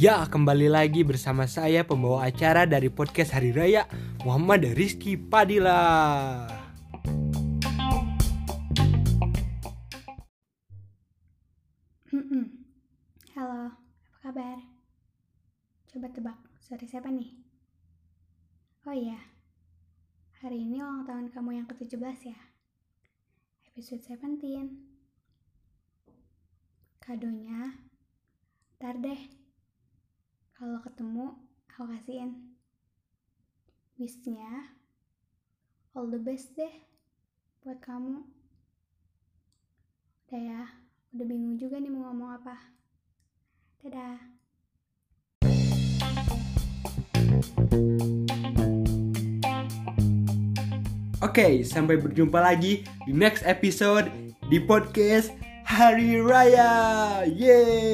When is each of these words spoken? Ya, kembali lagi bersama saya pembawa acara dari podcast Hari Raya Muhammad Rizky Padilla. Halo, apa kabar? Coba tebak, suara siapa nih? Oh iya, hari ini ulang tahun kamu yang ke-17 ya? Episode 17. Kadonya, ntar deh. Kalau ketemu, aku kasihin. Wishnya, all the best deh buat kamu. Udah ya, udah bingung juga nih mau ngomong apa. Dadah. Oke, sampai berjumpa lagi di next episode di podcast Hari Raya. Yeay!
Ya, 0.00 0.22
kembali 0.24 0.70
lagi 0.70 1.02
bersama 1.02 1.50
saya 1.50 1.82
pembawa 1.82 2.22
acara 2.22 2.70
dari 2.70 2.86
podcast 2.86 3.34
Hari 3.34 3.50
Raya 3.50 3.84
Muhammad 4.22 4.62
Rizky 4.78 5.18
Padilla. 5.18 6.46
Halo, 13.34 13.74
apa 13.74 14.16
kabar? 14.22 14.56
Coba 15.90 16.06
tebak, 16.14 16.38
suara 16.62 16.86
siapa 16.86 17.10
nih? 17.10 17.34
Oh 18.86 18.94
iya, 18.94 19.18
hari 20.40 20.62
ini 20.62 20.78
ulang 20.78 21.02
tahun 21.04 21.28
kamu 21.34 21.58
yang 21.58 21.66
ke-17 21.66 22.30
ya? 22.30 22.38
Episode 23.68 24.00
17. 24.06 24.89
Kadonya, 27.10 27.74
ntar 28.78 28.94
deh. 29.02 29.18
Kalau 30.54 30.78
ketemu, 30.78 31.34
aku 31.66 31.90
kasihin. 31.90 32.54
Wishnya, 33.98 34.78
all 35.90 36.06
the 36.06 36.22
best 36.22 36.54
deh 36.54 36.70
buat 37.66 37.82
kamu. 37.82 38.22
Udah 40.30 40.38
ya, 40.38 40.62
udah 41.10 41.26
bingung 41.26 41.58
juga 41.58 41.82
nih 41.82 41.90
mau 41.90 42.14
ngomong 42.14 42.30
apa. 42.30 42.54
Dadah. 43.82 44.18
Oke, 51.26 51.66
sampai 51.66 51.98
berjumpa 51.98 52.38
lagi 52.38 52.86
di 53.02 53.10
next 53.10 53.42
episode 53.42 54.06
di 54.46 54.62
podcast 54.62 55.49
Hari 55.70 56.18
Raya. 56.18 57.22
Yeay! 57.30 57.89